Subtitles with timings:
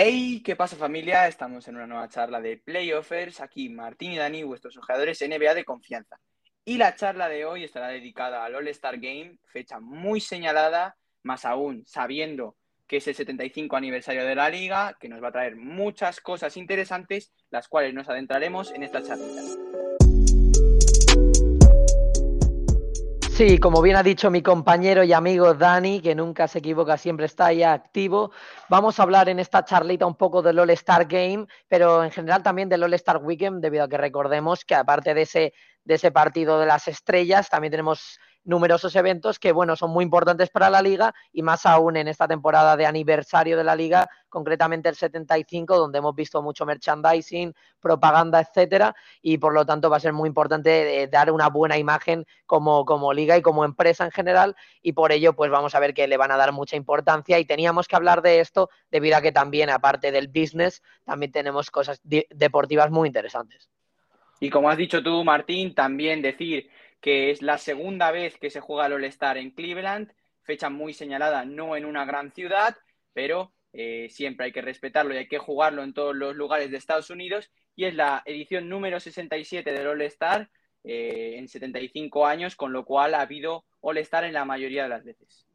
[0.00, 1.26] Hey, ¿qué pasa familia?
[1.26, 3.40] Estamos en una nueva charla de Playoffers.
[3.40, 6.20] Aquí Martín y Dani, vuestros jugadores NBA de confianza.
[6.64, 11.82] Y la charla de hoy estará dedicada al All-Star Game, fecha muy señalada, más aún
[11.84, 12.56] sabiendo
[12.86, 16.56] que es el 75 aniversario de la liga, que nos va a traer muchas cosas
[16.56, 19.26] interesantes, las cuales nos adentraremos en esta charla.
[23.38, 27.26] Sí, como bien ha dicho mi compañero y amigo Dani, que nunca se equivoca, siempre
[27.26, 28.32] está ahí activo,
[28.68, 32.68] vamos a hablar en esta charlita un poco del All-Star Game, pero en general también
[32.68, 35.54] del All-Star Weekend, debido a que recordemos que aparte de ese,
[35.84, 40.48] de ese partido de las estrellas, también tenemos numerosos eventos que, bueno, son muy importantes
[40.48, 44.88] para la liga y más aún en esta temporada de aniversario de la liga, concretamente
[44.88, 50.00] el 75, donde hemos visto mucho merchandising, propaganda, etcétera, y por lo tanto va a
[50.00, 54.12] ser muy importante eh, dar una buena imagen como, como liga y como empresa en
[54.12, 57.38] general, y por ello, pues vamos a ver que le van a dar mucha importancia
[57.38, 61.70] y teníamos que hablar de esto debido a que también, aparte del business, también tenemos
[61.70, 63.68] cosas deportivas muy interesantes.
[64.40, 68.60] Y como has dicho tú, Martín, también decir que es la segunda vez que se
[68.60, 72.76] juega el All-Star en Cleveland, fecha muy señalada, no en una gran ciudad,
[73.12, 76.76] pero eh, siempre hay que respetarlo y hay que jugarlo en todos los lugares de
[76.76, 77.50] Estados Unidos.
[77.76, 80.50] Y es la edición número 67 del All-Star
[80.84, 85.04] eh, en 75 años, con lo cual ha habido All-Star en la mayoría de las
[85.04, 85.47] veces.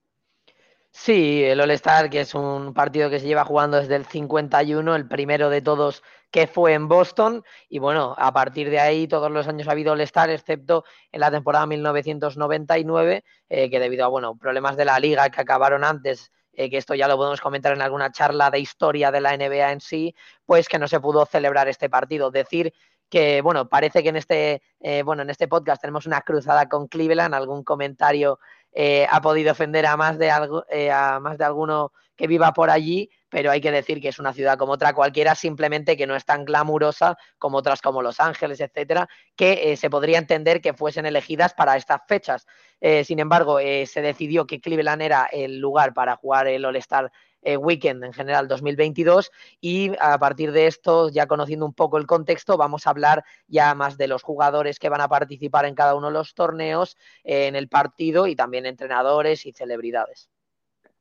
[0.95, 5.07] Sí, el All-Star, que es un partido que se lleva jugando desde el 51, el
[5.07, 7.43] primero de todos que fue en Boston.
[7.67, 11.31] Y bueno, a partir de ahí todos los años ha habido All-Star, excepto en la
[11.31, 16.69] temporada 1999, eh, que debido a bueno, problemas de la liga que acabaron antes, eh,
[16.69, 19.81] que esto ya lo podemos comentar en alguna charla de historia de la NBA en
[19.81, 22.29] sí, pues que no se pudo celebrar este partido.
[22.29, 22.71] Decir
[23.09, 26.87] que bueno, parece que en este, eh, bueno, en este podcast tenemos una cruzada con
[26.87, 28.39] Cleveland, algún comentario
[28.73, 32.53] eh, ha podido ofender a más, de algo, eh, a más de alguno que viva
[32.53, 36.05] por allí, pero hay que decir que es una ciudad como otra cualquiera, simplemente que
[36.05, 40.61] no es tan glamurosa como otras como Los Ángeles, etcétera, que eh, se podría entender
[40.61, 42.45] que fuesen elegidas para estas fechas.
[43.05, 47.11] sin embargo, se decidió que Cleveland era el lugar para jugar el All-Star
[47.43, 49.31] eh, weekend en general 2022
[49.61, 53.73] y a partir de esto, ya conociendo un poco el contexto, vamos a hablar ya
[53.75, 57.47] más de los jugadores que van a participar en cada uno de los torneos, eh,
[57.47, 60.29] en el partido y también entrenadores y celebridades.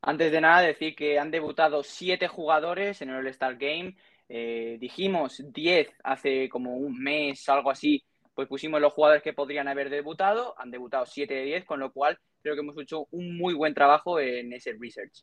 [0.00, 3.94] Antes de nada, decir que han debutado siete jugadores en el All-Star Game.
[4.28, 8.02] Eh, dijimos 10 hace como un mes, algo así,
[8.34, 10.54] pues pusimos los jugadores que podrían haber debutado.
[10.58, 13.74] Han debutado 7 de 10, con lo cual creo que hemos hecho un muy buen
[13.74, 15.22] trabajo en ese research.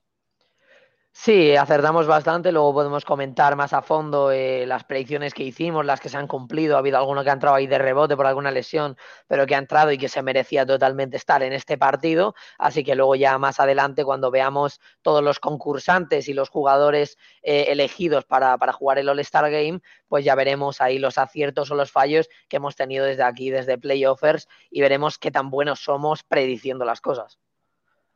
[1.12, 6.00] Sí, acertamos bastante, luego podemos comentar más a fondo eh, las predicciones que hicimos, las
[6.00, 8.52] que se han cumplido, ha habido alguno que ha entrado ahí de rebote por alguna
[8.52, 8.96] lesión,
[9.28, 12.96] pero que ha entrado y que se merecía totalmente estar en este partido, así que
[12.96, 18.58] luego ya más adelante cuando veamos todos los concursantes y los jugadores eh, elegidos para,
[18.58, 22.58] para jugar el All-Star Game, pues ya veremos ahí los aciertos o los fallos que
[22.58, 27.40] hemos tenido desde aquí, desde Playoffers, y veremos qué tan buenos somos prediciendo las cosas.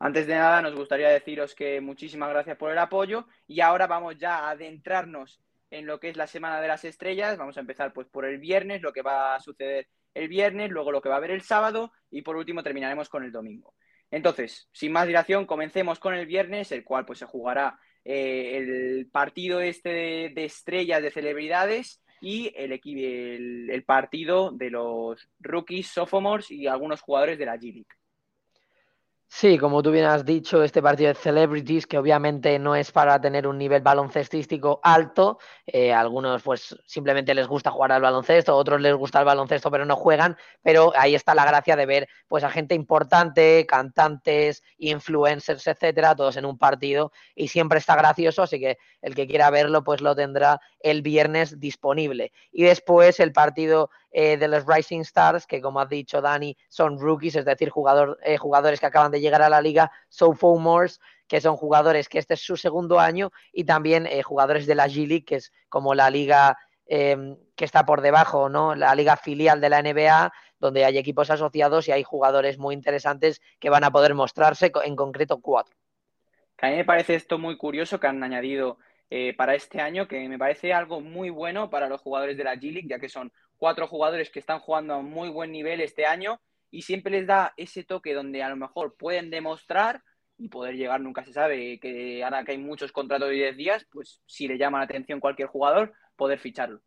[0.03, 4.17] Antes de nada, nos gustaría deciros que muchísimas gracias por el apoyo y ahora vamos
[4.17, 5.39] ya a adentrarnos
[5.71, 7.37] en lo que es la Semana de las Estrellas.
[7.37, 10.91] Vamos a empezar pues por el viernes, lo que va a suceder el viernes, luego
[10.91, 13.75] lo que va a haber el sábado y por último terminaremos con el domingo.
[14.11, 19.07] Entonces, sin más dilación, comencemos con el viernes, el cual pues se jugará eh, el
[19.09, 22.73] partido este de, estrellas de celebridades y el,
[23.71, 28.02] el, partido de los rookies, sophomores y algunos jugadores de la G-League.
[29.35, 33.19] Sí, como tú bien has dicho, este partido de Celebrities, que obviamente no es para
[33.19, 38.79] tener un nivel baloncestístico alto, eh, algunos pues simplemente les gusta jugar al baloncesto, otros
[38.79, 42.43] les gusta el baloncesto pero no juegan, pero ahí está la gracia de ver pues
[42.43, 48.59] a gente importante, cantantes, influencers, etcétera, todos en un partido y siempre está gracioso, así
[48.59, 52.31] que el que quiera verlo pues lo tendrá el viernes disponible.
[52.51, 56.99] Y después el partido eh, de los Rising Stars, que como ha dicho Dani, son
[56.99, 57.71] rookies, es decir,
[58.23, 62.35] eh, jugadores que acaban de llegar a la liga, sophomores, que son jugadores que este
[62.35, 66.11] es su segundo año, y también eh, jugadores de la G-League, que es como la
[66.11, 66.55] liga
[66.85, 68.75] em, que está por debajo, ¿no?
[68.75, 73.41] La liga filial de la NBA, donde hay equipos asociados y hay jugadores muy interesantes
[73.59, 75.75] que van a poder mostrarse, en concreto cuatro.
[76.61, 78.77] A mí me parece esto muy curioso que han añadido
[79.37, 82.87] para este año, que me parece algo muy bueno para los jugadores de la G-League,
[82.87, 83.31] ya que son
[83.63, 87.53] cuatro jugadores que están jugando a muy buen nivel este año y siempre les da
[87.55, 90.01] ese toque donde a lo mejor pueden demostrar
[90.37, 93.87] y poder llegar, nunca se sabe, que ahora que hay muchos contratos de 10 días,
[93.89, 96.81] pues si le llama la atención cualquier jugador, poder ficharlo.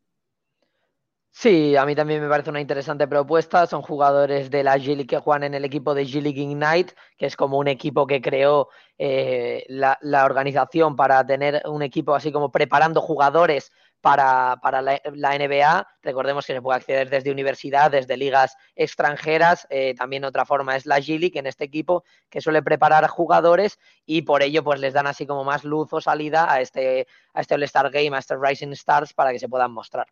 [1.31, 3.67] Sí, a mí también me parece una interesante propuesta.
[3.67, 7.35] Son jugadores de la G-League que juegan en el equipo de G-League Ignite, que es
[7.35, 13.01] como un equipo que creó eh, la, organización para tener un equipo así como preparando
[13.01, 13.71] jugadores
[14.01, 15.87] para, para la, la, NBA.
[16.01, 19.67] Recordemos que se puede acceder desde universidad, desde ligas extranjeras.
[19.69, 23.77] Eh, también otra forma es la G-League en este equipo que suele preparar jugadores
[24.07, 27.41] y por ello pues les dan así como más luz o salida a este, a
[27.41, 30.07] este All-Star Game, a este Rising Stars para que se puedan mostrar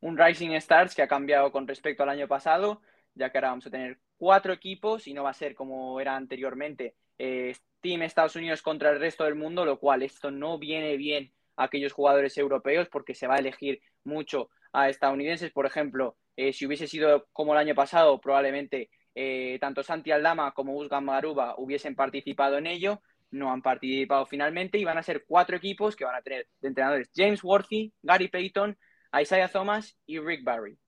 [0.00, 2.80] un Rising Stars que ha cambiado con respecto al año pasado,
[3.14, 6.16] ya que ahora vamos a tener cuatro equipos y no va a ser como era
[6.16, 10.96] anteriormente, eh, Team Estados Unidos contra el resto del mundo, lo cual esto no viene
[10.96, 15.52] bien a aquellos jugadores europeos porque se va a elegir mucho a estadounidenses.
[15.52, 20.52] Por ejemplo, eh, si hubiese sido como el año pasado, probablemente eh, tanto Santi Aldama
[20.52, 23.00] como Usgan Maruba hubiesen participado en ello.
[23.30, 26.68] No han participado finalmente y van a ser cuatro equipos que van a tener de
[26.68, 28.78] entrenadores James Worthy, Gary Payton,
[29.20, 30.78] Isaiah Thomas y Rick Barry.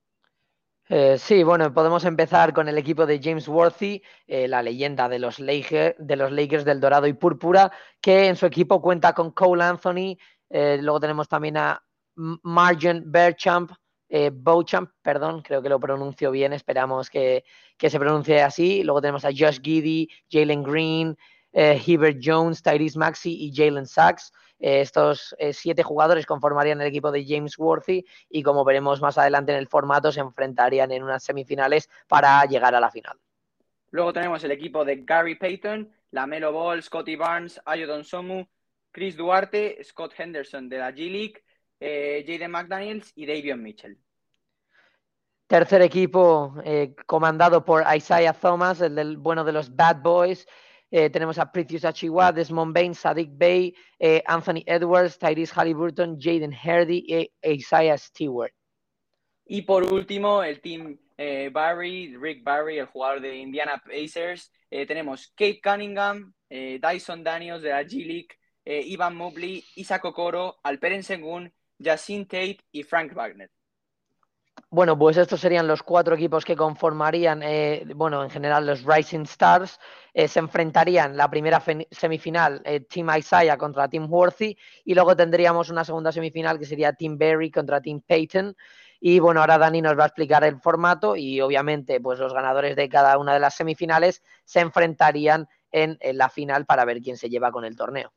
[0.91, 5.19] Eh, sí, bueno, podemos empezar con el equipo de James Worthy, eh, la leyenda de
[5.19, 7.71] los, Lakers, del Dorado y Púrpura,
[8.01, 10.17] que en su equipo cuenta con Cole Anthony,
[10.49, 11.83] eh, luego tenemos también a
[12.15, 13.73] Margin Berchamp,
[14.09, 17.45] Beauchamp, perdón, creo que lo pronuncio bien, esperamos que,
[17.77, 21.19] que, se pronuncie así, luego tenemos a Josh Giddy, Jalen Green,
[21.53, 24.33] Hebert Jones, Tyrese Maxey y Jalen Sachs.
[24.59, 29.17] Eh, estos eh, siete jugadores conformarían el equipo de James Worthy y como veremos más
[29.19, 33.17] adelante en el formato se enfrentarían en unas semifinales para llegar a la final.
[33.91, 38.47] Luego tenemos el equipo de Gary Payton, Lamelo Ball, Scotty Barnes, Ayodon Somu,
[38.91, 41.43] Chris Duarte, Scott Henderson de la G-League,
[41.81, 43.99] eh, Jaden McDaniels y Davion Mitchell.
[45.47, 50.47] Tercer equipo eh, comandado por Isaiah Thomas, el del bueno de los Bad Boys,
[50.91, 56.53] eh, tenemos a Precious Achiwa, Desmond Bain, Sadiq Bay, eh, Anthony Edwards, Tyrese Halliburton, Jaden
[56.53, 58.53] Hardy y Isaiah Stewart.
[59.45, 64.53] Y por último, el team eh, Barry, Rick Barry, el jugador de Indiana Pacers.
[64.71, 71.03] Eh, tenemos Kate Cunningham, eh, Dyson Daniels de la G-League, Ivan Mobley, Isaac Okoro, Alperen
[71.03, 73.51] Sengun, Jacin Tate y Frank Wagner.
[74.71, 79.23] Bueno, pues estos serían los cuatro equipos que conformarían, eh, bueno, en general los Rising
[79.23, 79.79] Stars.
[80.13, 85.71] Eh, se enfrentarían la primera semifinal, eh, Team Isaiah contra Team Worthy, y luego tendríamos
[85.71, 88.57] una segunda semifinal que sería Team Berry contra Team Payton.
[89.01, 92.75] Y bueno, ahora Dani nos va a explicar el formato y obviamente pues los ganadores
[92.75, 97.17] de cada una de las semifinales se enfrentarían en, en la final para ver quién
[97.17, 98.13] se lleva con el torneo.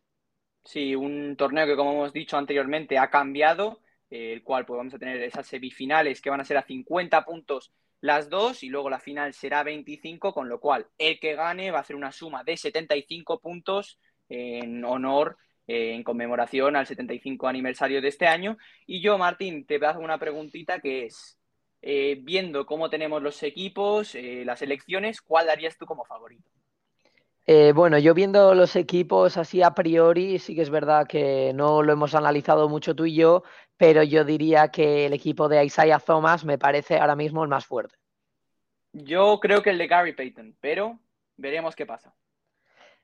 [0.63, 3.79] Sí, un torneo que como hemos dicho anteriormente ha cambiado
[4.11, 7.71] el cual pues vamos a tener esas semifinales que van a ser a 50 puntos
[8.01, 11.77] las dos y luego la final será 25, con lo cual el que gane va
[11.77, 15.37] a hacer una suma de 75 puntos en honor,
[15.67, 18.57] eh, en conmemoración al 75 aniversario de este año.
[18.87, 21.37] Y yo, Martín, te hago una preguntita que es,
[21.83, 26.49] eh, viendo cómo tenemos los equipos, eh, las elecciones, ¿cuál darías tú como favorito?
[27.47, 31.81] Eh, bueno, yo viendo los equipos así a priori, sí que es verdad que no
[31.81, 33.43] lo hemos analizado mucho tú y yo,
[33.77, 37.65] pero yo diría que el equipo de Isaiah Thomas me parece ahora mismo el más
[37.65, 37.95] fuerte.
[38.93, 40.99] Yo creo que el de Gary Payton, pero
[41.37, 42.13] veremos qué pasa.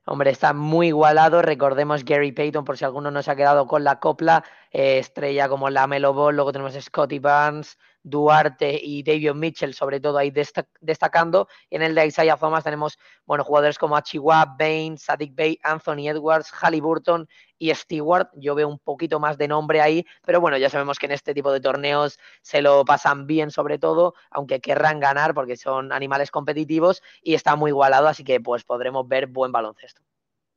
[0.10, 1.42] Hombre, está muy igualado.
[1.42, 5.50] Recordemos Gary Payton, por si alguno no se ha quedado con la copla, eh, estrella
[5.50, 7.78] como la Melo Ball, luego tenemos Scotty Barnes,
[8.10, 10.32] Duarte y Davion Mitchell, sobre todo ahí
[10.82, 11.48] destacando.
[11.70, 16.10] Y en el de Isaiah Thomas tenemos bueno, jugadores como Achiwa, Bain, Sadik Bay, Anthony
[16.10, 17.28] Edwards, Halliburton
[17.58, 18.30] y Stewart.
[18.36, 21.34] Yo veo un poquito más de nombre ahí, pero bueno, ya sabemos que en este
[21.34, 26.32] tipo de torneos se lo pasan bien sobre todo, aunque querrán ganar porque son animales
[26.32, 30.02] competitivos y está muy igualado, así que pues podremos ver buen baloncesto.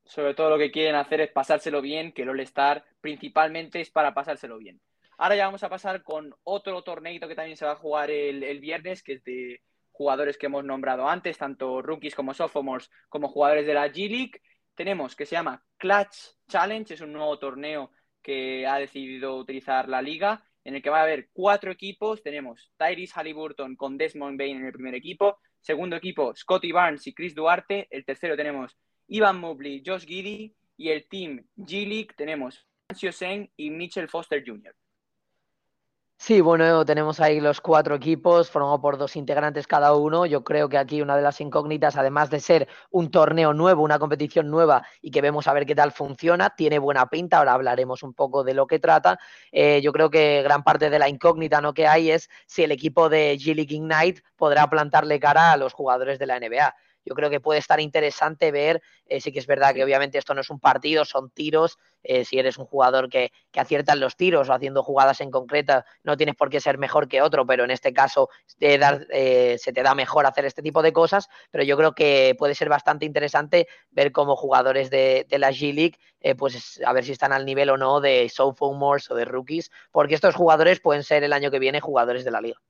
[0.05, 4.13] Sobre todo lo que quieren hacer es pasárselo bien, que el All-Star principalmente es para
[4.13, 4.81] pasárselo bien.
[5.23, 8.59] Ahora ya vamos a pasar con otro torneito que también se va a jugar el,
[8.59, 9.61] viernes, que es de
[9.93, 14.41] jugadores que hemos nombrado antes, tanto rookies como sophomores, como jugadores de la G-League.
[14.75, 16.17] Tenemos que se llama Clutch
[16.49, 17.91] Challenge, es un nuevo torneo
[18.23, 22.23] que ha decidido utilizar la liga, en el que va a haber cuatro equipos.
[22.23, 27.12] Tenemos Tyrese Halliburton con Desmond Bain en el primer equipo, segundo equipo Scotty Barnes y
[27.12, 28.75] Chris Duarte, el tercero tenemos
[29.09, 34.75] Ivan Mobley, Josh Giddy y el team G-League tenemos Francio Sen y Mitchell Foster Jr.
[36.23, 40.27] Sí, bueno, tenemos ahí los cuatro equipos, formado por dos integrantes cada uno.
[40.27, 43.99] Yo creo que aquí una de las incógnitas, además de ser un torneo nuevo, una
[43.99, 47.39] competición nueva y que vemos a ver qué tal funciona, tiene buena pinta.
[47.39, 49.19] Ahora hablaremos un poco de lo que trata.
[49.50, 51.73] Eh, yo creo que gran parte de la incógnita ¿no?
[51.73, 55.73] que hay es si el equipo de G League Ignite podrá plantarle cara a los
[55.73, 56.75] jugadores de la NBA.
[57.04, 60.35] Yo creo que puede estar interesante ver, eh, sí que es verdad que obviamente esto
[60.35, 64.00] no es un partido, son tiros, eh, si eres un jugador que, que acierta en
[64.00, 67.47] los tiros o haciendo jugadas en concreta, no tienes por qué ser mejor que otro,
[67.47, 68.28] pero en este caso
[68.61, 72.54] eh, se te da mejor hacer este tipo de cosas, pero yo creo que puede
[72.54, 75.99] ser bastante interesante ver cómo jugadores de, de la G-League,
[76.37, 80.14] pues a ver si están al nivel o no de sophomores o de rookies, porque
[80.14, 82.61] estos jugadores pueden ser el año que viene jugadores de la liga.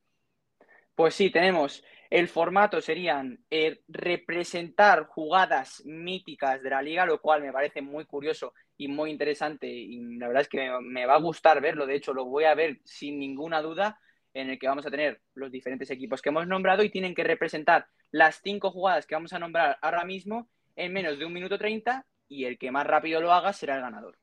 [0.94, 7.40] Pues sí, tenemos el formato serían eh, representar jugadas míticas de la liga, lo cual
[7.40, 11.20] me parece muy curioso y muy interesante y la verdad es que me, va a
[11.20, 14.00] gustar verlo, de hecho lo voy a ver sin ninguna duda
[14.34, 17.24] en el que vamos a tener los diferentes equipos que hemos nombrado y tienen que
[17.24, 21.58] representar las cinco jugadas que vamos a nombrar ahora mismo en menos de un minuto
[21.58, 24.19] treinta y el que más rápido lo haga será el ganador.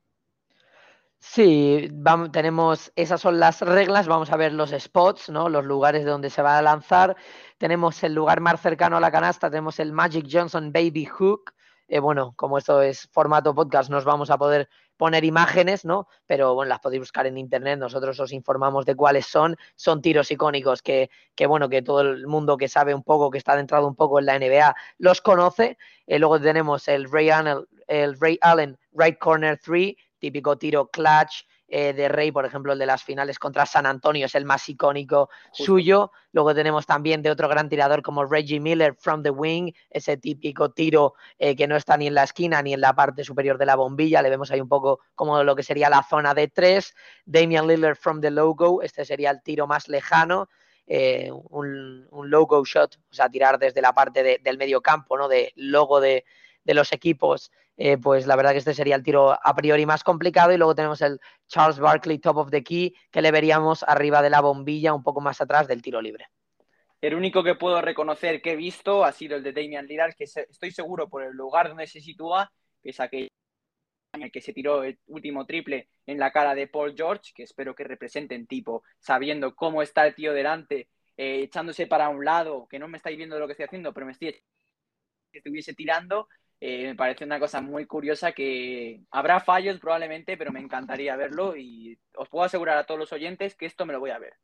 [1.20, 5.48] Sí, vamos, tenemos, esas son las reglas, vamos a ver los spots, ¿no?
[5.48, 7.16] Los lugares de donde se va a lanzar.
[7.58, 11.54] Tenemos el lugar más cercano a la canasta, tenemos el Magic Johnson Baby Hook.
[11.88, 16.06] Eh, bueno, como esto es formato podcast, nos vamos a poder poner imágenes, ¿no?
[16.26, 19.56] Pero bueno, las podéis buscar en internet, nosotros os informamos de cuáles son.
[19.74, 23.38] Son tiros icónicos que, que bueno, que todo el mundo que sabe un poco, que
[23.38, 25.78] está adentrado un poco en la NBA, los conoce.
[26.06, 27.58] Eh, luego tenemos el Ray Allen,
[27.88, 32.78] el Ray Allen Right Corner 3 típico tiro clutch eh, de Rey, por ejemplo, el
[32.78, 36.12] de las finales contra San Antonio es el más icónico suyo.
[36.32, 40.70] Luego tenemos también de otro gran tirador como Reggie Miller from the wing, ese típico
[40.70, 43.66] tiro eh, que no está ni en la esquina ni en la parte superior de
[43.66, 44.22] la bombilla.
[44.22, 46.94] Le vemos ahí un poco como lo que sería la zona de tres.
[47.26, 50.48] Damian Lillard from the logo, este sería el tiro más lejano.
[50.86, 55.28] Eh, un, logo shot, o sea, tirar desde la parte del medio campo, ¿no?
[55.28, 56.24] De logo de,
[56.68, 60.02] de los equipos eh, pues la verdad que este sería el tiro a priori más
[60.02, 60.52] complicado.
[60.52, 64.30] Y luego tenemos el Charles Barkley Top of the Key, que le veríamos arriba de
[64.30, 66.26] la bombilla, un poco más atrás del tiro libre.
[67.00, 70.24] El único que puedo reconocer que he visto ha sido el de Damian Lillard, que
[70.24, 73.28] estoy seguro por el lugar donde se sitúa, que es aquel
[74.32, 77.84] que se tiró el último triple en la cara de Paul George, que espero que
[77.84, 82.88] representen tipo, sabiendo cómo está el tío delante, eh, echándose para un lado, que no
[82.88, 84.32] me estáis viendo lo que estoy haciendo, pero me estoy
[85.30, 86.26] que estuviese tirando
[86.60, 91.56] eh, me parece una cosa muy curiosa que habrá fallos probablemente, pero me encantaría verlo
[91.56, 94.34] y os puedo asegurar a todos los oyentes que esto me lo voy a ver.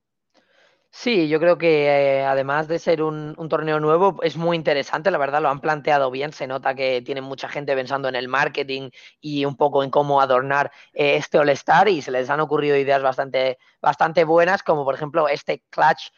[0.90, 5.18] Sí, yo creo que eh, además de ser un, torneo nuevo, es muy interesante, la
[5.18, 8.90] verdad, lo han planteado bien, se nota que tienen mucha gente pensando en el marketing
[9.20, 13.02] y un poco en cómo adornar eh, este All-Star y se les han ocurrido ideas
[13.02, 16.12] bastante, bastante buenas, como por ejemplo este Clutch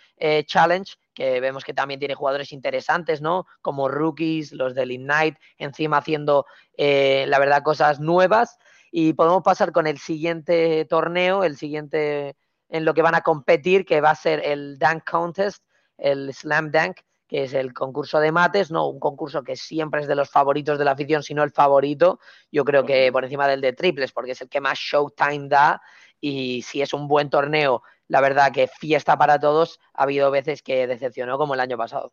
[0.44, 3.46] Challenge, que vemos que también tiene jugadores interesantes, ¿no?
[3.62, 6.44] Como rookies, los del Ignite, encima haciendo,
[6.76, 8.58] eh, la verdad, cosas nuevas.
[8.92, 12.36] Y podemos pasar con el siguiente torneo, el siguiente
[12.68, 15.64] en lo que van a competir, que va a ser el Dunk Contest,
[15.96, 18.86] el Slam Dunk, que es el concurso de mates, ¿no?
[18.86, 22.20] Un concurso que siempre es de los favoritos de la afición, sino el favorito.
[22.52, 25.80] Yo creo que por encima del de triples, porque es el que más showtime da.
[26.20, 30.62] Y si es un buen torneo la verdad que fiesta para todos, ha habido veces
[30.62, 32.12] que decepcionó como el año pasado.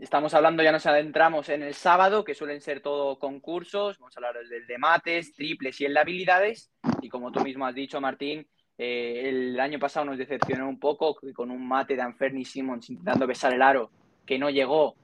[0.00, 4.20] Estamos hablando, ya nos adentramos en el sábado, que suelen ser todo concursos, vamos a
[4.20, 6.70] hablar del de mates, triples y de habilidades,
[7.02, 8.46] y como tú mismo has dicho, Martín,
[8.78, 13.26] eh, el año pasado nos decepcionó un poco con un mate de Anferni Simmons intentando
[13.26, 13.90] besar el aro,
[14.24, 14.94] que no llegó,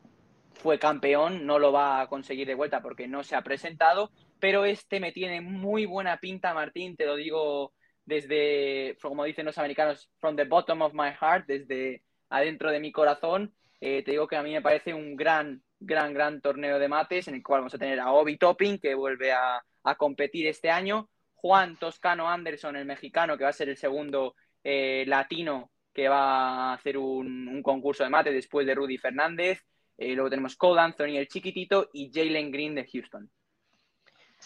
[0.52, 4.64] fue campeón, no lo va a conseguir de vuelta porque no se ha presentado, pero
[4.64, 7.72] este me tiene muy buena pinta, Martín, te lo digo
[8.06, 12.92] desde, como dicen los americanos, from the bottom of my heart, desde adentro de mi
[12.92, 13.54] corazón.
[13.80, 17.28] Eh, te digo que a mí me parece un gran, gran, gran torneo de mates
[17.28, 19.62] en el cual vamos a tener a Obi Topping, que vuelve a,
[19.98, 24.34] competir este año, Juan Toscano Anderson, el mexicano, que va a ser el segundo
[24.64, 29.64] eh, latino que va a hacer un, concurso de mates después de Rudy Fernández.
[29.96, 33.30] Eh, luego tenemos Cole Anthony, el chiquitito, y Jalen Green de Houston.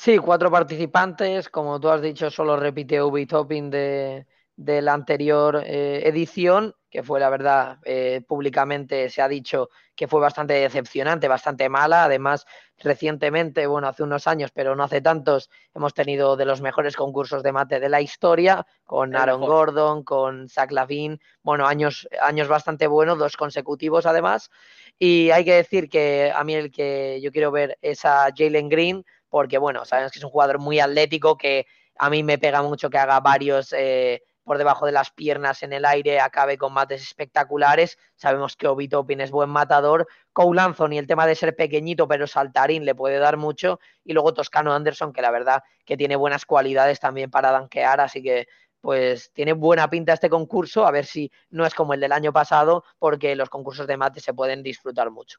[0.02, 1.50] Sí, cuatro participantes.
[1.50, 4.24] Como tú has dicho, solo repite Ubi Topping de,
[4.56, 10.18] la anterior eh, edición, que fue la verdad, eh, públicamente se ha dicho que fue
[10.18, 12.04] bastante decepcionante, bastante mala.
[12.04, 12.46] Además,
[12.78, 17.42] recientemente, bueno, hace unos años, pero no hace tantos, hemos tenido de los mejores concursos
[17.42, 22.86] de mate de la historia, con Aaron Gordon, con Zach Lavin, bueno, años, años bastante
[22.86, 24.50] buenos, dos consecutivos además.
[24.98, 28.70] Y hay que decir que a mí el que yo quiero ver es a Jalen
[28.70, 32.62] Green, porque bueno, sabemos que es un jugador muy atlético que a mí me pega
[32.62, 36.72] mucho que haga varios eh, por debajo de las piernas en el aire, acabe con
[36.72, 37.98] mates espectaculares.
[38.16, 40.08] Sabemos que Obi Toppin es buen matador.
[40.32, 43.78] Cole Anthony, el tema de ser pequeñito pero saltarín le puede dar mucho.
[44.04, 48.22] Y luego Toscano Anderson, que la verdad que tiene buenas cualidades también para danquear, así
[48.22, 48.48] que
[48.80, 52.32] pues tiene buena pinta este concurso, a ver si no es como el del año
[52.32, 55.38] pasado, porque los concursos de mate se pueden disfrutar mucho.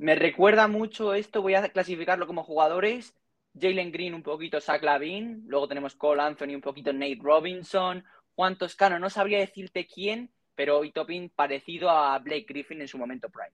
[0.00, 3.14] Me recuerda mucho esto, voy a clasificarlo como jugadores.
[3.52, 8.02] Jalen Green un poquito Zach Lavin, luego tenemos Cole Anthony un poquito Nate Robinson,
[8.34, 13.28] Juan Toscano, no sabría decirte quién, pero Itopin parecido a Blake Griffin en su momento
[13.28, 13.52] prime.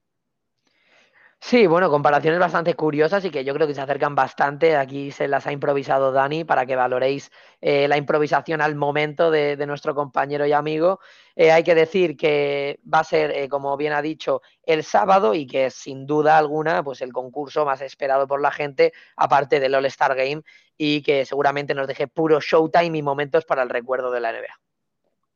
[1.41, 4.77] Sí, bueno, comparaciones bastante curiosas y que yo creo que se acercan bastante.
[4.77, 9.57] Aquí se las ha improvisado Dani para que valoréis eh, la improvisación al momento de,
[9.67, 10.99] nuestro compañero y amigo.
[11.37, 15.35] Eh, hay que decir que va a ser, eh, como bien ha dicho, el sábado
[15.35, 19.75] y que sin duda alguna, pues el concurso más esperado por la gente, aparte del
[19.77, 20.43] All-Star Game,
[20.77, 24.66] y que seguramente nos deje puro showtime y momentos para el recuerdo de la NBA.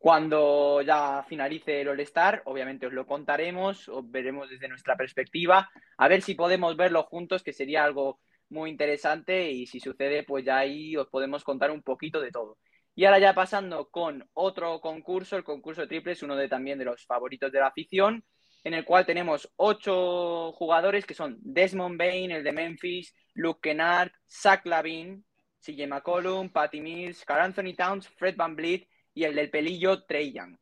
[0.01, 6.09] Cuando ya finalice el All-Star, obviamente os lo contaremos, os veremos desde nuestra perspectiva, a
[6.09, 10.57] ver si podemos verlo juntos, que sería algo muy interesante y si sucede, pues ya
[10.57, 12.57] ahí os podemos contar un poquito de todo.
[12.95, 16.87] Y ahora ya pasando con otro concurso, el concurso de triples, uno de también de
[16.87, 18.25] los favoritos de la afición,
[18.65, 24.13] en el cual tenemos ocho jugadores que son Desmond Bain, el de Memphis, Luke Kennard,
[24.27, 25.27] Zach Lavin,
[25.61, 28.89] CJ McCollum, Patty Mills, Carl Anthony Towns, Fred Van Vliet
[29.21, 30.57] y el del pelillo Trey Young.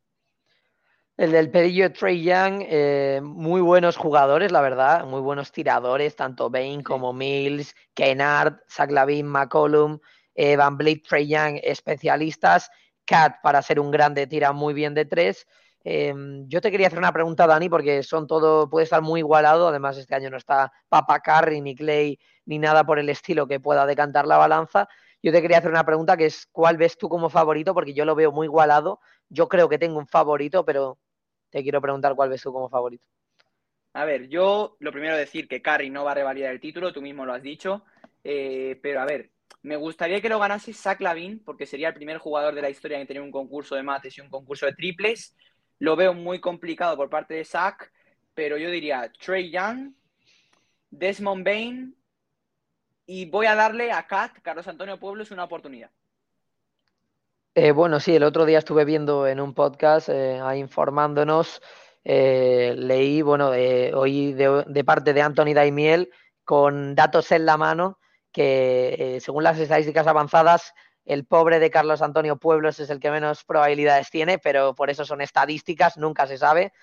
[1.15, 6.49] El del pelillo Trey Young, eh, muy buenos jugadores, la verdad, muy buenos tiradores, tanto
[6.49, 8.57] Bain como Mills, Kennard,
[8.89, 9.99] Lavin, McCollum,
[10.35, 12.69] eh, Van Vliet, Trey Young, especialistas.
[13.05, 15.47] Cat, para ser un grande, tira muy bien de tres.
[15.83, 19.69] Em, yo te quería hacer una pregunta, Dani, porque son todo, puede estar muy igualado.
[19.69, 23.59] Además, este año no está Papa Carry, ni Clay, ni nada por el estilo que
[23.59, 24.87] pueda decantar la balanza.
[25.21, 27.73] Yo te quería hacer una pregunta que es, ¿cuál ves tú como favorito?
[27.73, 28.99] Porque yo lo veo muy igualado.
[29.27, 30.97] Yo creo que tengo un favorito, pero
[31.49, 33.03] te quiero preguntar cuál ves tú como favorito.
[33.93, 37.01] A ver, yo lo primero decir que Carry no va a revalidar el título, tú
[37.01, 37.83] mismo lo has dicho,
[38.23, 39.31] eh, pero a ver,
[39.63, 42.99] me gustaría que lo ganase Zach Lavin, porque sería el primer jugador de la historia
[42.99, 45.35] en tener un concurso de mates y un concurso de triples.
[45.79, 47.91] Lo veo muy complicado por parte de Zach,
[48.33, 49.93] pero yo diría Trey Young,
[50.91, 51.95] Desmond Bain
[53.11, 55.89] y voy a darle a Cat, Carlos Antonio Pueblos, una oportunidad.
[57.55, 61.59] Eh, bueno, sí, el otro día estuve viendo en un podcast, eh, informándonos,
[62.03, 66.11] eh, leí, bueno, oí de, parte de Anthony Daimiel
[66.43, 67.97] con datos en la mano
[68.31, 73.43] que según las estadísticas avanzadas, el pobre de Carlos Antonio Pueblos es el que menos
[73.43, 76.73] probabilidades tiene, pero por eso son estadísticas, nunca se sabe.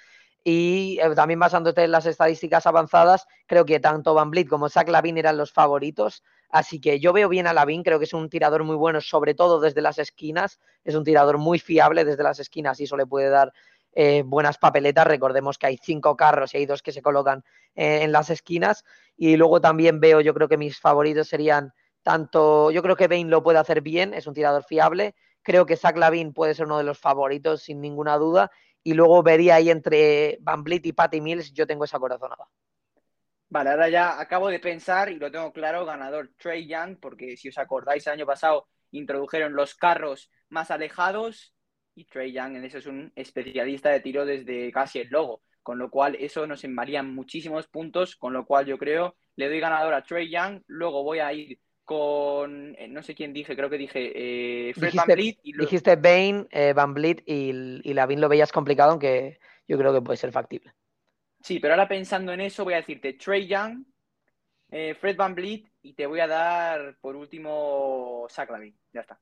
[0.48, 4.88] Y eh, también basándote en las estadísticas avanzadas, creo que tanto Van Vliet como Zach
[4.88, 6.22] Lavin eran los favoritos.
[6.50, 9.34] Así que yo veo bien a Lavin, creo que es un tirador muy bueno, sobre
[9.34, 10.60] todo desde las esquinas.
[10.84, 13.52] Es un tirador muy fiable desde las esquinas y eso le puede dar
[13.90, 15.08] eh, buenas papeletas.
[15.08, 17.42] Recordemos que hay cinco carros y hay dos que se colocan
[17.74, 18.84] eh, en las esquinas.
[19.16, 21.72] Y luego también veo, yo creo que mis favoritos serían
[22.04, 25.16] tanto, yo creo que Bain lo puede hacer bien, es un tirador fiable.
[25.42, 28.52] Creo que Zach Lavin puede ser uno de los favoritos, sin ninguna duda
[28.86, 32.46] y luego vería ahí entre Van Vliet y Patty Mills, yo tengo esa corazonada.
[33.48, 37.48] Vale, ahora ya acabo de pensar y lo tengo claro, ganador Trey Young, porque si
[37.48, 41.52] os acordáis, el año pasado introdujeron los carros más alejados
[41.96, 45.78] y Trey Young en eso es un especialista de tiro desde casi el logo, con
[45.78, 49.94] lo cual eso nos envarían muchísimos puntos, con lo cual yo creo le doy ganador
[49.94, 53.78] a Trey Young, luego voy a ir con, eh, no sé quién dije, creo que
[53.78, 55.38] dije eh, Fred dijiste, Van Vliet.
[55.44, 59.94] Y Dijiste Bain, eh, Van Vliet y, y Lavin lo veías complicado, aunque yo creo
[59.94, 60.74] que puede ser factible.
[61.40, 63.84] Sí, pero ahora pensando en eso voy a decirte Trey Young,
[64.68, 68.76] Fred Van Vliet y te voy a dar por último Zach Lavin.
[68.92, 69.20] Ya está.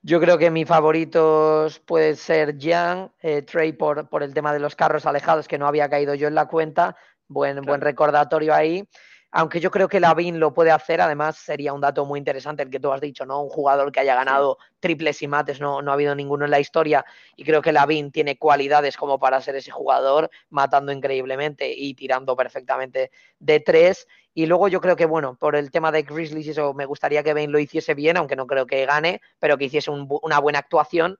[0.00, 3.10] Yo creo que mis favoritos pueden ser Young,
[3.44, 6.34] Trey por, por, el tema de los carros alejados que no había caído yo en
[6.34, 6.96] la cuenta.
[7.28, 8.88] Buen, buen recordatorio ahí
[9.32, 12.70] aunque yo creo que Lavin lo puede hacer, además sería un dato muy interesante el
[12.70, 13.42] que tú has dicho, ¿no?
[13.42, 16.60] Un jugador que haya ganado triples y mates, no, no ha habido ninguno en la
[16.60, 17.04] historia,
[17.36, 22.34] y creo que Lavin tiene cualidades como para ser ese jugador, matando increíblemente y tirando
[22.36, 24.08] perfectamente de tres.
[24.34, 27.34] Y luego yo creo que, bueno, por el tema de Grizzlies, eso me gustaría que
[27.34, 31.18] Bain lo hiciese bien, aunque no creo que gane, pero que hiciese una buena actuación.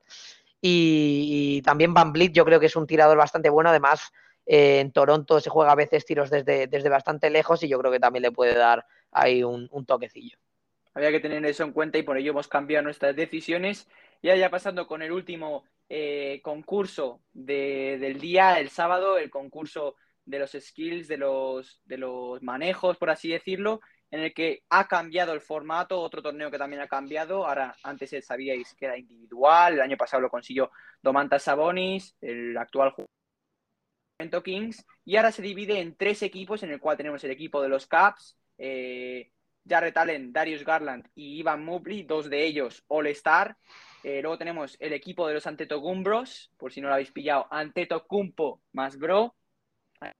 [0.60, 4.12] Y, también Van Vliet yo creo que es un tirador bastante bueno, además
[4.52, 7.92] eh, en Toronto se juega a veces tiros desde, desde bastante lejos y yo creo
[7.92, 10.38] que también le puede dar ahí un, toquecillo.
[10.92, 13.88] Había que tener eso en cuenta y por ello hemos cambiado nuestras decisiones.
[14.24, 20.40] Ya ya pasando con el último eh, concurso del día, el sábado, el concurso de
[20.40, 25.32] los skills, de los, de los manejos, por así decirlo, en el que ha cambiado
[25.32, 27.46] el formato, otro torneo que también ha cambiado.
[27.46, 32.90] Ahora, antes sabíais que era individual, el año pasado lo consiguió Domantas Sabonis, el actual
[32.90, 33.19] jugador
[34.42, 37.68] Kings y ahora se divide en tres equipos en el cual tenemos el equipo de
[37.68, 39.30] los Caps, eh,
[39.66, 43.56] Jarrett Allen, Darius Garland y Ivan Mobley, dos de ellos All-Star.
[44.02, 48.62] Eh, luego tenemos el equipo de los Antetogumbros, por si no lo habéis pillado, Antetokounmpo
[48.72, 49.34] más Bro.
[50.02, 50.12] en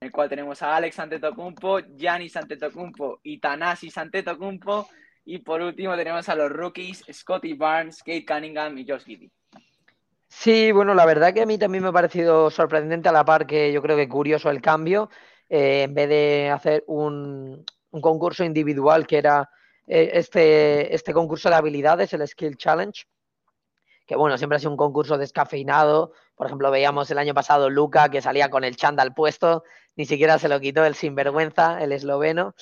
[0.00, 4.88] el cual tenemos a Alex Antetokounmpo, Giannis Antetokounmpo y Tanasi Antetokounmpo.
[5.24, 9.30] Y por último tenemos a los rookies Scotty Barnes, Kate Cunningham y Josh Giddy.
[10.38, 13.46] Sí, bueno, la verdad que a mí también me ha parecido sorprendente a la par
[13.46, 15.08] que yo creo que curioso el cambio.
[15.48, 17.64] Eh, en vez de hacer un,
[18.02, 19.48] concurso individual que era
[19.86, 23.06] eh, este, este concurso de habilidades, el Skill Challenge,
[24.06, 26.12] que bueno, siempre ha sido un concurso descafeinado.
[26.36, 29.64] Por ejemplo, veíamos el año pasado Luca que salía con el chándal puesto,
[29.96, 32.54] ni siquiera se lo quitó el sinvergüenza, el esloveno.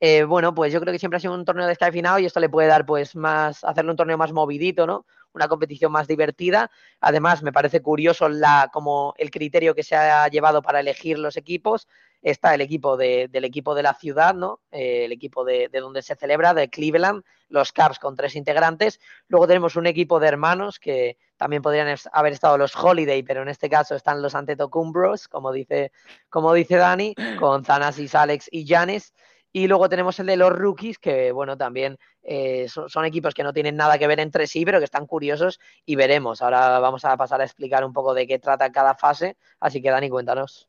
[0.00, 2.50] Eh, bueno, pues yo creo que siempre ha sido un torneo descafeinado y esto le
[2.50, 5.06] puede dar pues más, hacerle un torneo más movidito, ¿no?
[5.36, 6.70] Una competición más divertida.
[7.00, 11.36] Además, me parece curioso la, como el criterio que se ha llevado para elegir los
[11.36, 11.86] equipos.
[12.22, 14.60] Está el equipo de, del equipo de la ciudad, ¿no?
[14.72, 18.98] Eh, el equipo de, de, donde se celebra, de Cleveland, los Cavs con tres integrantes.
[19.28, 23.48] Luego tenemos un equipo de hermanos que también podrían haber estado los Holiday, pero en
[23.48, 25.92] este caso están los Antetokounmbros, como dice,
[26.30, 29.12] como dice Dani, con Thanasis, Alex y Janes.
[29.52, 33.52] Y luego tenemos el de los rookies, que bueno, también eh, son, equipos que no
[33.52, 36.42] tienen nada que ver entre sí, pero que están curiosos y veremos.
[36.42, 39.36] Ahora vamos a pasar a explicar un poco de qué trata cada fase.
[39.60, 40.68] Así que Dani, cuéntanos.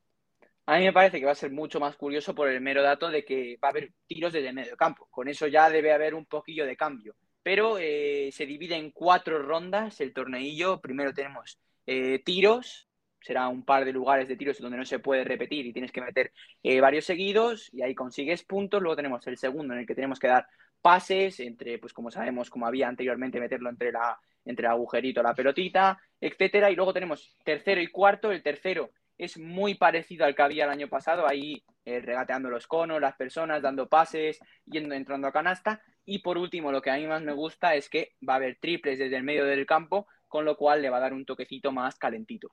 [0.67, 3.09] A mí me parece que va a ser mucho más curioso por el mero dato
[3.09, 5.07] de que va a haber tiros desde medio campo.
[5.09, 7.15] Con eso ya debe haber un poquillo de cambio.
[7.41, 10.81] Pero eh, se divide en cuatro rondas el torneillo.
[10.81, 12.86] Primero tenemos eh, tiros,
[13.21, 16.01] será un par de lugares de tiros donde no se puede repetir y tienes que
[16.01, 16.31] meter
[16.63, 18.81] eh, varios seguidos y ahí consigues puntos.
[18.81, 20.47] Luego tenemos el segundo en el que tenemos que dar
[20.81, 25.33] pases entre, pues como sabemos, como había anteriormente, meterlo entre la entre el agujerito, la
[25.33, 26.71] pelotita, etcétera.
[26.71, 28.31] Y luego tenemos tercero y cuarto.
[28.31, 32.67] El tercero es muy parecido al que había el año pasado, ahí eh, regateando los
[32.67, 35.81] conos, las personas, dando pases, yendo, entrando a canasta.
[36.05, 38.57] Y por último, lo que a mí más me gusta es que va a haber
[38.59, 41.71] triples desde el medio del campo, con lo cual le va a dar un toquecito
[41.71, 42.49] más calentito.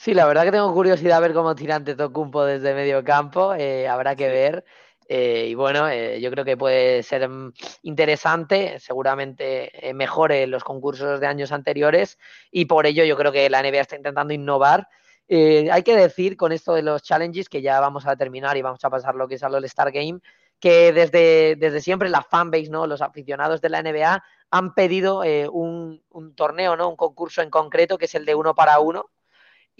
[0.00, 3.52] Sí, la verdad que tengo curiosidad a ver cómo tira ante Tocumpo desde medio campo.
[3.54, 4.64] Eh, habrá que ver.
[5.08, 11.18] Eh, y bueno, eh, yo creo que puede ser mm, interesante, seguramente mejore los concursos
[11.18, 12.16] de años anteriores
[12.52, 14.88] y por ello yo creo que la NBA está intentando innovar.
[15.28, 18.84] hay que decir con esto de los challenges, que ya vamos a terminar y vamos
[18.84, 20.20] a pasar lo que es al All-Star Game,
[20.60, 22.86] que desde, desde siempre la fanbase, ¿no?
[22.86, 26.88] los aficionados de la NBA han pedido un, un torneo, ¿no?
[26.88, 29.10] un concurso en concreto, que es el de uno para uno,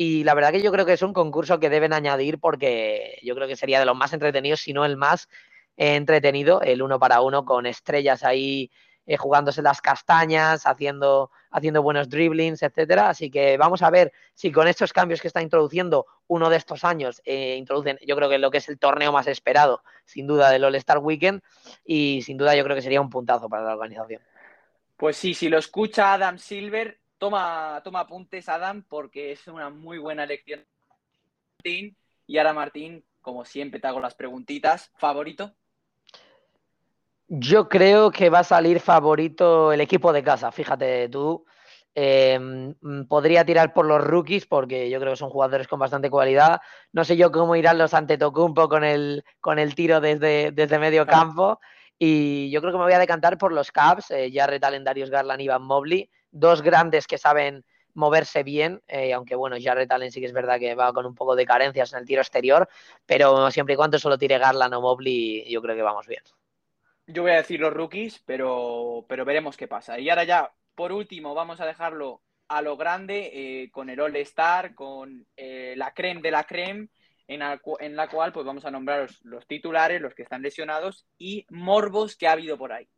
[0.01, 3.35] y la verdad que yo creo que es un concurso que deben añadir porque yo
[3.35, 5.29] creo que sería de los más entretenidos, si no el más
[5.77, 8.71] entretenido, el uno para uno con estrellas ahí
[9.07, 13.09] eh, jugándose las castañas, haciendo, haciendo buenos dribblings, etcétera.
[13.09, 16.85] Así que vamos a ver si con estos cambios que está introduciendo uno de estos
[16.85, 20.51] años, eh, introducen, yo creo que lo que es el torneo más esperado, sin duda,
[20.51, 21.43] del All-Star Weekend,
[21.85, 24.23] y sin duda yo creo que sería un puntazo para la organización.
[24.97, 29.99] Pues sí, si lo escucha Adam Silver, Toma, toma apuntes, Adam, porque es una muy
[29.99, 30.65] buena lección.
[31.65, 34.93] Y ahora, Martín, como siempre te hago las preguntitas.
[34.97, 35.53] ¿Favorito?
[37.27, 40.53] Yo creo que va a salir favorito el equipo de casa.
[40.53, 41.45] Fíjate tú.
[41.95, 42.75] Em,
[43.09, 46.61] podría tirar por los rookies porque yo creo que son jugadores con bastante cualidad.
[46.93, 50.79] No sé yo cómo irán los ante Tocumpo con el, con el tiro desde, desde
[50.79, 51.59] medio campo.
[51.99, 55.11] Y yo creo que me voy a decantar por los Cavs, eh, Jarrett Allen, Darius
[55.11, 57.65] Garland y Van Mobley dos grandes que saben
[57.95, 61.15] moverse bien, eh, aunque bueno, Jared Allen sí que es verdad que va con un
[61.15, 62.69] poco de carencias en el tiro exterior,
[63.07, 66.23] pero siempre y cuando solo tire Garland o Mobley, yo creo que vamos bien.
[67.07, 69.99] Yo voy a decir los rookies, pero, pero veremos qué pasa.
[69.99, 74.75] Y ahora ya, por último, vamos a dejarlo a lo grande eh, con el All-Star,
[74.75, 76.89] con eh, la creme de la creme,
[77.27, 81.07] en en la, cual pues vamos a nombrar los, los titulares, los que están lesionados
[81.19, 82.89] y morbos que ha habido por ahí.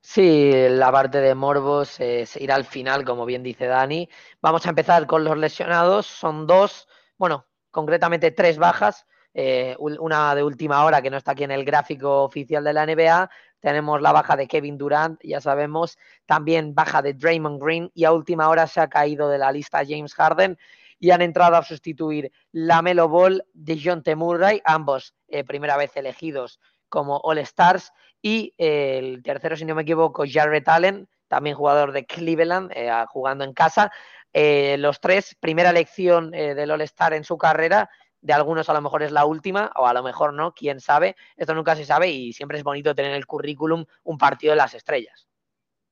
[0.00, 4.08] Sí, la parte de morbos es ir al final, como bien dice Dani.
[4.40, 6.06] Vamos a empezar con los lesionados.
[6.06, 9.06] Son dos, bueno, concretamente tres bajas.
[9.34, 12.86] Eh, una de última hora que no está aquí en el gráfico oficial de la
[12.86, 13.30] NBA.
[13.60, 15.98] Tenemos la baja de Kevin Durant, ya sabemos.
[16.26, 17.90] También baja de Draymond Green.
[17.94, 20.58] Y a última hora se ha caído de la lista James Harden.
[21.00, 24.16] Y han entrado a sustituir la Melo Ball de John T.
[24.16, 26.58] Murray, ambos eh, primera vez elegidos
[26.88, 31.92] como All Stars y eh, el tercero, si no me equivoco, Jarrett Allen, también jugador
[31.92, 33.92] de Cleveland, eh, jugando en casa.
[34.32, 37.90] Eh, los tres, primera elección del All-Star en su carrera.
[38.20, 41.16] De algunos a lo mejor es la última, o a lo mejor no, quién sabe.
[41.36, 44.56] Esto nunca se sabe y siempre es bonito tener en el currículum un partido de
[44.56, 45.28] las estrellas.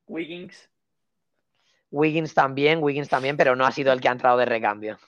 [0.06, 0.68] Wiggins.
[1.90, 4.98] Wiggins también, Wiggins también, pero no ha sido el que ha entrado de recambio.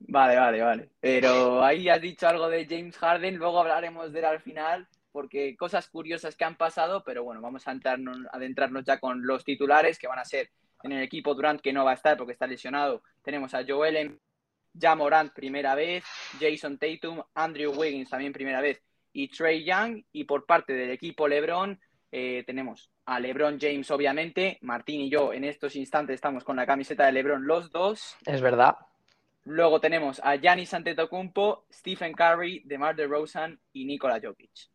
[0.00, 0.90] Vale, vale, vale.
[1.00, 5.56] Pero ahí has dicho algo de James Harden, luego hablaremos de él al final porque
[5.56, 10.08] cosas curiosas que han pasado, pero bueno, vamos a adentrarnos ya con los titulares que
[10.08, 10.50] van a ser
[10.82, 13.00] en el equipo Durant, que no va a estar porque está lesionado.
[13.22, 14.18] Tenemos a Joel
[14.76, 16.02] Ja Morant primera vez,
[16.40, 20.02] Jason Tatum, Andrew Wiggins también primera vez y Trey Young.
[20.10, 21.78] Y por parte del equipo LeBron
[22.10, 24.58] eh, tenemos a LeBron James, obviamente.
[24.62, 28.16] Martín y yo en estos instantes estamos con la camiseta de LeBron los dos.
[28.26, 28.78] Es verdad.
[29.44, 34.73] Luego tenemos a Giannis Antetokounmpo, Stephen Curry, DeMar DeRozan y Nikola Jokic.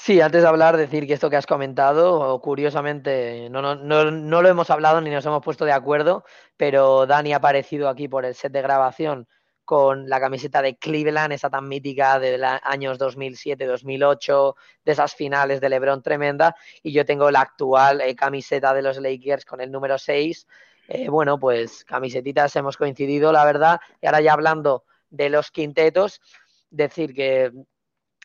[0.00, 4.48] Sí, antes de hablar, decir que esto que has comentado, curiosamente, no, no, no, lo
[4.48, 6.24] hemos hablado ni nos hemos puesto de acuerdo,
[6.56, 9.26] pero Dani ha aparecido aquí por el set de grabación
[9.64, 15.60] con la camiseta de Cleveland, esa tan mítica de los años 2007-2008, de esas finales
[15.60, 19.72] de LeBron tremenda, y yo tengo la actual eh, camiseta de los Lakers con el
[19.72, 20.46] número 6.
[20.86, 26.22] Eh, bueno, pues camisetitas hemos coincidido, la verdad, y ahora ya hablando de los quintetos,
[26.70, 27.52] decir que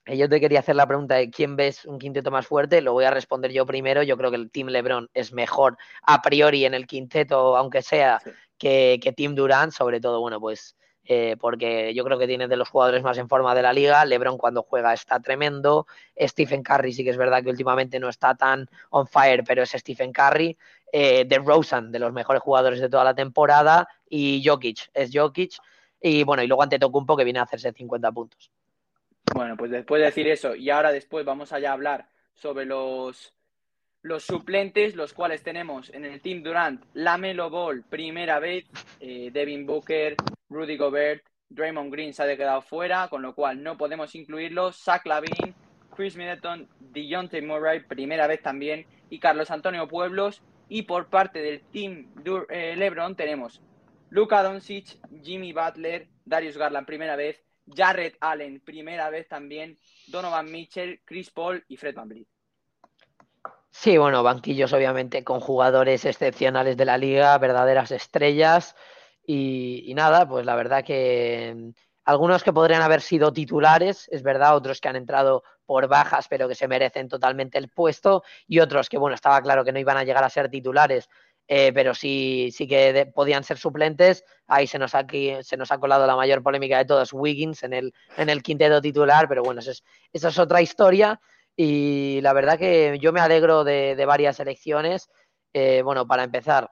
[0.05, 3.05] yo te quería hacer la pregunta de quién ves un quinteto más fuerte, lo voy
[3.05, 4.03] a responder yo primero.
[4.03, 8.21] Yo creo que el Team LeBron es mejor a priori en el quinteto, aunque sea
[8.57, 12.55] que, que, Team Durant, sobre todo, bueno, pues eh, porque yo creo que tiene de
[12.55, 14.05] los jugadores más en forma de la liga.
[14.05, 15.87] LeBron cuando juega está tremendo.
[16.17, 19.71] Stephen Curry sí que es verdad que últimamente no está tan on fire, pero es
[19.71, 20.57] Stephen Curry.
[20.91, 23.87] Eh, de Rosen, de los mejores jugadores de toda la temporada.
[24.07, 25.53] Y Jokic, es Jokic.
[25.99, 28.51] Y bueno, y luego ante Tocumpo que viene a hacerse 50 puntos.
[29.31, 33.33] Bueno, pues después de decir eso, y ahora después vamos allá a hablar sobre los,
[34.19, 38.65] suplentes, los cuales tenemos en el Team Durant, Lamelo Ball, primera vez,
[38.99, 40.15] eh, Devin Booker,
[40.49, 45.05] Rudy Gobert, Draymond Green se ha quedado fuera, con lo cual no podemos incluirlos, Zach
[45.05, 45.53] Lavin,
[45.95, 50.41] Chris Middleton, Dejounte Murray, primera vez también, y Carlos Antonio Pueblos.
[50.69, 52.07] Y por parte del Team
[52.49, 53.62] eh, LeBron tenemos
[54.09, 61.02] Luka Doncic, Jimmy Butler, Darius Garland, primera vez, Jarrett Allen, primera vez también, Donovan Mitchell,
[61.06, 62.28] Chris Paul y Fred VanVleet.
[63.69, 68.76] Sí, bueno, banquillos obviamente con jugadores excepcionales de la liga, verdaderas estrellas.
[69.26, 71.69] Y, nada, pues la verdad que mm,
[72.06, 76.47] algunos que podrían haber sido titulares, es verdad, otros que han entrado por bajas, pero
[76.47, 79.97] que se merecen totalmente el puesto, y otros que, bueno, estaba claro que no iban
[79.97, 81.10] a llegar a ser titulares,
[81.47, 84.23] eh, pero sí, sí que podían ser suplentes.
[84.47, 85.06] Ahí se nos, ha,
[85.41, 88.82] se nos ha colado la mayor polémica de todos, Wiggins en el, en el quinteto
[88.82, 91.19] titular, pero bueno, eso es, eso es otra historia.
[91.56, 95.10] Y la verdad que yo me alegro de, de varias elecciones.
[95.53, 96.71] Eh, bueno, para empezar,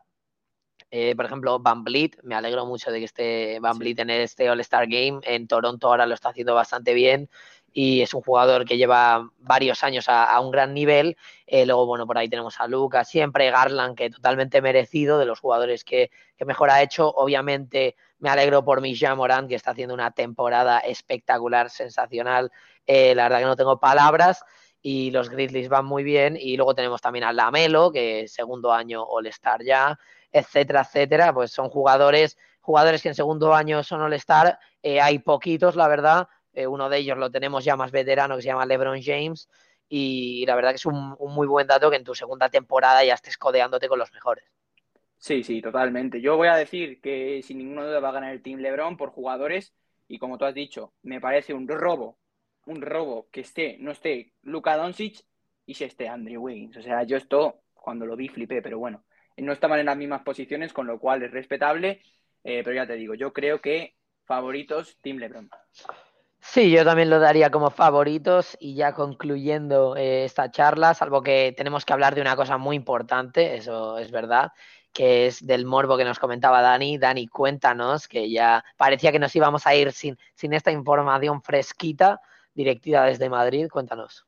[0.89, 4.49] eh, por ejemplo, Van Vliet, me alegro mucho de que esté Van Vliet en este
[4.49, 5.19] All-Star Game.
[5.23, 7.29] En Toronto ahora lo está haciendo bastante bien
[7.73, 11.17] y es un jugador que lleva varios años a, un gran nivel.
[11.47, 15.39] Eh, luego, bueno, por ahí tenemos a Lucas, siempre Garland, que totalmente merecido de los
[15.39, 16.11] jugadores que,
[16.45, 17.07] mejor ha hecho.
[17.09, 22.51] Obviamente, me alegro por Misha Morán, que está haciendo una temporada espectacular, sensacional.
[22.87, 24.43] Eh, la verdad que no tengo palabras.
[24.81, 26.35] Y los Grizzlies van muy bien.
[26.39, 29.97] Y luego tenemos también a Lamelo, que segundo año All-Star ya,
[30.31, 31.33] etcétera, etcétera.
[31.33, 34.59] Pues son jugadores, jugadores que en segundo año son All-Star.
[34.81, 38.41] Eh, hay poquitos, la verdad eh, uno de ellos lo tenemos ya más veterano, que
[38.41, 39.49] se llama LeBron James.
[39.87, 43.13] Y la verdad que es un, muy buen dato que en tu segunda temporada ya
[43.13, 44.45] estés codeándote con los mejores.
[45.17, 46.21] Sí, sí, totalmente.
[46.21, 49.11] Yo voy a decir que sin ninguna duda va a ganar el Team LeBron por
[49.11, 49.73] jugadores.
[50.07, 52.17] Y como tú has dicho, me parece un robo,
[52.65, 55.23] un robo que esté, no esté Luka Doncic
[55.65, 56.77] y se esté Andrew Wiggins.
[56.77, 59.03] O sea, yo esto cuando lo vi flipé, pero bueno,
[59.37, 62.01] no estaban en las mismas posiciones, con lo cual es respetable.
[62.43, 65.49] Eh, pero ya te digo, yo creo que favoritos Team LeBron.
[66.43, 71.53] Sí, yo también lo daría como favoritos y ya concluyendo eh, esta charla, salvo que
[71.55, 74.51] tenemos que hablar de una cosa muy importante, eso es verdad,
[74.91, 76.97] que es del morbo que nos comentaba Dani.
[76.97, 82.19] Dani, cuéntanos, que ya parecía que nos íbamos a ir sin, sin esta información fresquita,
[82.53, 84.25] directiva desde Madrid, cuéntanos.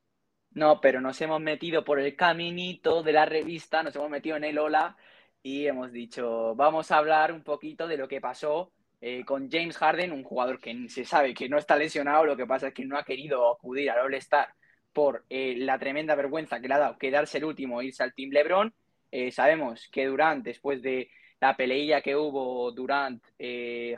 [0.51, 4.43] No, pero nos hemos metido por el caminito de la revista, nos hemos metido en
[4.43, 4.95] el Ola
[5.41, 8.71] y hemos dicho, vamos a hablar un poquito de lo que pasó
[9.05, 12.47] eh, con James Harden, un jugador que se sabe que no está lesionado, lo que
[12.47, 14.47] pasa es que no ha querido acudir al All-Star
[14.93, 18.13] por eh, la tremenda vergüenza que le ha dado quedarse el último e irse al
[18.13, 18.73] Team LeBron.
[19.11, 21.09] Eh, sabemos que Durant, después de
[21.41, 23.21] la peleilla que hubo Durant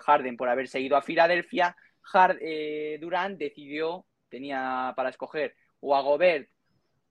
[0.02, 1.78] Harden por haberse ido a Filadelfia,
[3.00, 6.50] Durant decidió, tenía para escoger o a Gobert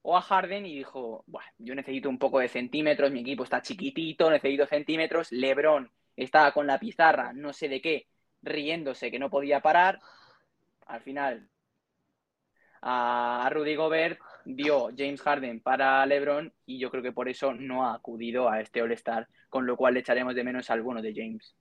[0.02, 1.24] o a Harden y dijo,
[1.58, 6.66] yo necesito un poco de centímetros, mi equipo está chiquitito, necesito centímetros, LeBron estaba con
[6.66, 8.06] la pizarra, no sé de qué,
[8.42, 10.00] riéndose que no podía parar.
[10.86, 11.48] Al final,
[12.82, 17.86] a Rudy Gobert dio James Harden para LeBron y yo creo que por eso no
[17.86, 21.14] ha acudido a este All-Star, con lo cual le echaremos de menos a alguno de
[21.14, 21.56] James.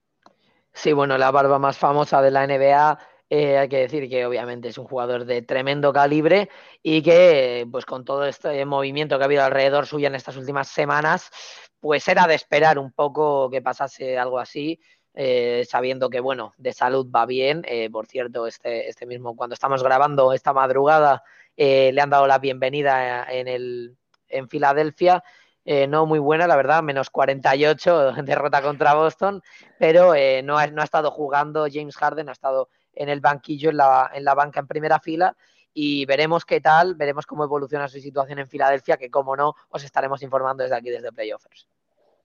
[0.73, 2.99] Sí, bueno, la barba más famosa de la NBA.
[3.35, 6.51] Eh, hay que decir que obviamente es un jugador de tremendo calibre
[6.83, 10.67] y que, pues con todo este movimiento que ha habido alrededor suya en estas últimas
[10.67, 11.31] semanas,
[11.79, 14.79] pues era de esperar un poco que pasase algo así,
[15.15, 17.63] eh, sabiendo que, bueno, de salud va bien.
[17.67, 21.23] Eh, por cierto, este, este mismo, cuando estamos grabando esta madrugada,
[21.57, 25.23] le han dado la bienvenida en, el, en Filadelfia.
[25.65, 29.41] no muy buena, la verdad, menos 48, derrota contra Boston,
[29.79, 33.77] pero no, ha, no ha estado jugando James Harden, ha estado en el banquillo, en
[33.77, 35.36] la, en la banca en primera fila,
[35.73, 39.84] y veremos qué tal, veremos cómo evoluciona su situación en Filadelfia, que como no, os
[39.84, 41.67] estaremos informando desde aquí, desde Playoffers.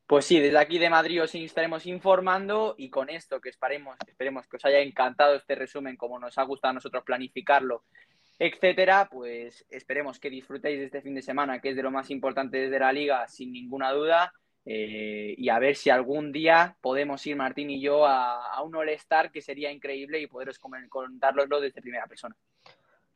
[0.07, 4.47] Pues sí, desde aquí de Madrid os estaremos informando y con esto que esperemos, esperemos
[4.47, 7.85] que os haya encantado este resumen, como nos ha gustado a nosotros planificarlo,
[8.39, 12.09] etcétera, pues esperemos que disfrutéis de este fin de semana, que es de lo más
[12.11, 14.33] importante desde la liga, sin ninguna duda.
[14.71, 18.77] Eh, y a ver si algún día podemos ir Martín y yo a, a un
[18.77, 22.37] All-Star que sería increíble y poderos contarlo desde primera persona.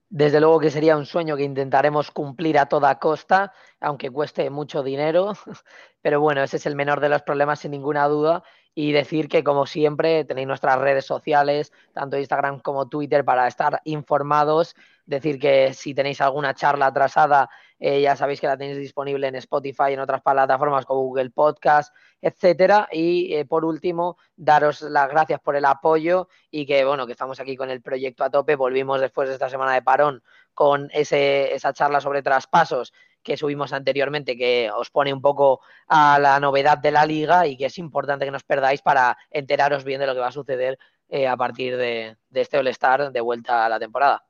[0.09, 4.83] Desde luego que sería un sueño que intentaremos cumplir a toda costa, aunque cueste mucho
[4.83, 5.33] dinero,
[6.01, 8.43] pero bueno, ese es el menor de los problemas sin ninguna duda.
[8.75, 13.83] Y decir que, como siempre, tenéis nuestras redes sociales, tanto Instagram como Twitter, para estar
[13.85, 14.75] informados.
[15.05, 17.51] Decir que si tenéis alguna charla atrasada,
[17.85, 21.93] eh, ya sabéis que la tenéis disponible en Spotify en otras plataformas como Google Podcast,
[22.21, 22.89] etcétera.
[22.93, 27.41] Y eh, por último, daros las gracias por el apoyo y que bueno, que estamos
[27.41, 28.55] aquí con el proyecto a tope.
[28.55, 30.23] Volvimos después de esta semana de parón
[30.55, 36.21] con ese, esa charla sobre traspasos que subimos anteriormente, que os pone un poco a
[36.21, 39.99] la novedad de la liga y que es importante que nos perdáis para enteraros bien
[39.99, 43.67] de lo que va a suceder eh, a partir de, de este All-Star de vuelta
[43.67, 44.25] a la temporada.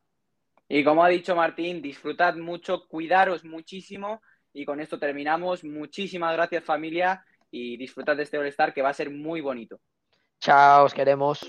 [0.74, 4.22] Y como ha dicho Martín, disfrutad mucho, cuidaros muchísimo
[4.54, 5.64] y con esto terminamos.
[5.64, 9.80] Muchísimas gracias familia y disfrutad de este All-Star que va a ser muy bonito.
[10.40, 11.46] Chao, os queremos.